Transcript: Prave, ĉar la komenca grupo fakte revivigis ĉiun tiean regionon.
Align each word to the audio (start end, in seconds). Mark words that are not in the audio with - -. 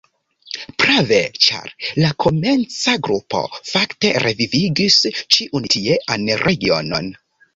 Prave, 0.83 1.17
ĉar 1.47 1.67
la 2.03 2.09
komenca 2.25 2.95
grupo 3.09 3.43
fakte 3.73 4.13
revivigis 4.25 4.97
ĉiun 5.37 5.71
tiean 5.75 6.25
regionon. 6.43 7.13